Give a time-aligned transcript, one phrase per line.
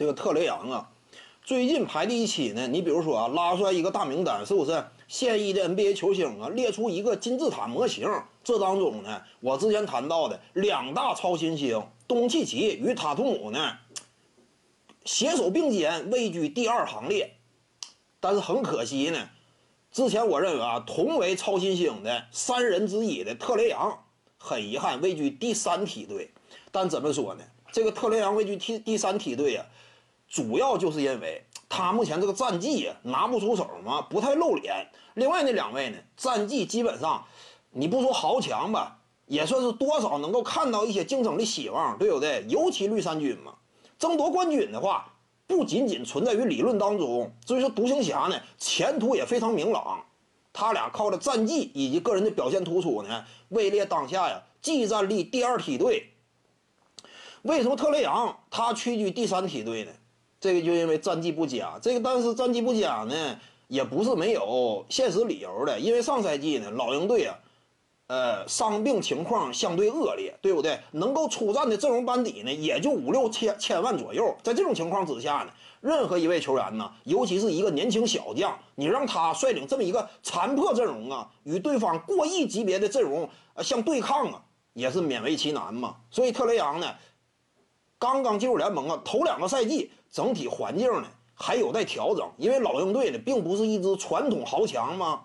[0.00, 0.90] 这个特雷杨啊，
[1.44, 2.66] 最近排第一期呢。
[2.66, 4.82] 你比如说啊，拉出来一个大名单，是不是？
[5.08, 8.08] 现役的 NBA 球星啊，列出一个金字塔模型。
[8.42, 13.76] 这当中呢，我之前谈到的两大超新星东契奇与塔图姆呢，
[15.04, 17.34] 携手并肩位居第二行列。
[18.20, 19.28] 但是很可惜呢，
[19.92, 24.02] 之前我认为啊，同为超新星的三人之一的特雷杨，
[24.38, 26.30] 很遗憾位居第三梯队。
[26.72, 27.44] 但怎么说呢？
[27.70, 29.66] 这个特雷杨位居第第三梯队啊，
[30.30, 34.86] 主要就是因为他目前这个战绩拿不出手嘛，不太露脸。
[35.14, 37.24] 另外那两位呢，战绩基本上，
[37.72, 42.44] 你不说豪强吧，也算是多少能够看到一些竞争的希望，对不对？
[42.48, 43.56] 尤其绿衫军嘛，
[43.98, 45.12] 争夺冠军的话，
[45.48, 47.32] 不仅仅存在于理论当中。
[47.44, 50.04] 至于说独行侠呢，前途也非常明朗，
[50.52, 56.12] 他俩靠着战绩以及个人的表现突出呢，位列当下呀技战力第二梯队。
[57.42, 59.92] 为什么特雷杨他屈居第三梯队呢？
[60.40, 61.78] 这个就因为战绩不佳。
[61.82, 65.78] 这个但是战绩不佳呢，也不是没有现实理由的。
[65.78, 67.36] 因为上赛季呢，老鹰队啊，
[68.06, 70.80] 呃，伤病情况相对恶劣，对不对？
[70.92, 74.34] 能够出战的阵容班底呢，也就五六千千万左右。
[74.42, 85.96] 在这种情况之下呢，任何一位球员呢，尤其是一个年轻小将，你让他率领这么一个残破阵容啊，与对方过亿级别的阵容呃相对抗啊，也是勉为其难嘛。
[86.10, 86.86] 所以特雷杨呢。
[88.00, 95.20] 刚刚进入联盟啊，头两个赛季整体环境呢还有待调整，因为老鹰队呢并不是一支传统豪强嘛，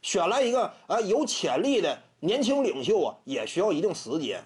[0.00, 4.42] 选来一个啊有潜力的年轻领袖啊也需要一定时间。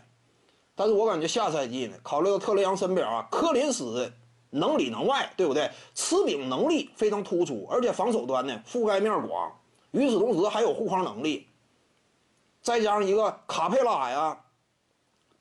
[0.75, 4.13] 但是我感觉下赛季呢，考虑到特雷杨身边啊，科林斯
[4.51, 5.71] 能里能外，对不对？
[5.95, 9.53] 吃饼能力非常突出，而且防守端呢覆盖面广，
[9.93, 11.47] 与此同时还有护框能力，
[12.61, 14.37] 再加上一个卡佩拉呀。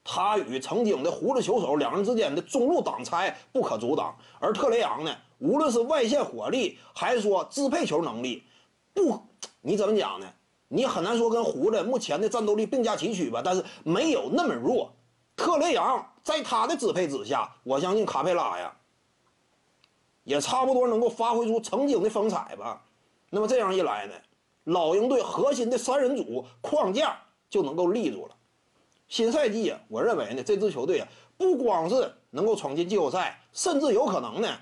[0.10, 8.42] 他与曾经的胡子球手两人之间的中路挡拆不可阻挡，而特雷杨呢，无论是外线火力还是说支配球能力，
[8.94, 9.22] 不，
[9.60, 10.26] 你怎么讲呢？
[10.70, 14.90] 你很难说跟胡子目前的战斗力并驾齐驱吧，但是没有那么弱。
[15.36, 18.74] 特雷杨在他的支配之下，我相信卡佩拉呀，
[20.24, 22.82] 也差不多能够发挥出曾经的风采吧。
[23.30, 24.14] 那么这样一来呢，
[24.64, 28.36] 老鹰队核心的三人组框架就能够立住了。
[29.08, 31.08] 新赛季啊，我认为呢，这支球队啊，
[31.38, 34.58] 不光是能够闯进季后赛，甚至有可能呢，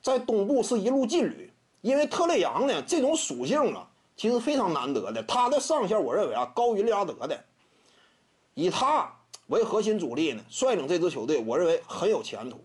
[0.00, 1.52] 在东部是一路劲旅。
[1.80, 5.22] 因为特雷杨呢，这种属性啊，其实非常难得的。
[5.22, 7.44] 他的上限，我认为啊，高于利拉德的。
[8.54, 9.14] 以他
[9.46, 12.64] 为核心主力呢，率领这支球队，我认为很有前途。